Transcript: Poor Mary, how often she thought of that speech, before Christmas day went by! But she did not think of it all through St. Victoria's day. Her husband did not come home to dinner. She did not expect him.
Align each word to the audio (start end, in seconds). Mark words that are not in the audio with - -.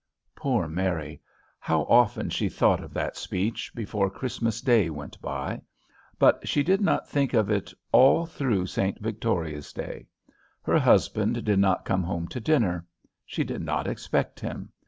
Poor 0.33 0.67
Mary, 0.67 1.21
how 1.59 1.81
often 1.81 2.27
she 2.31 2.49
thought 2.49 2.81
of 2.83 2.91
that 2.91 3.15
speech, 3.15 3.71
before 3.75 4.09
Christmas 4.09 4.59
day 4.59 4.89
went 4.89 5.21
by! 5.21 5.61
But 6.17 6.47
she 6.47 6.63
did 6.63 6.81
not 6.81 7.07
think 7.07 7.35
of 7.35 7.51
it 7.51 7.71
all 7.91 8.25
through 8.25 8.65
St. 8.65 8.99
Victoria's 8.99 9.71
day. 9.71 10.07
Her 10.63 10.79
husband 10.79 11.45
did 11.45 11.59
not 11.59 11.85
come 11.85 12.01
home 12.01 12.27
to 12.29 12.39
dinner. 12.39 12.87
She 13.27 13.43
did 13.43 13.61
not 13.61 13.85
expect 13.85 14.39
him. 14.39 14.71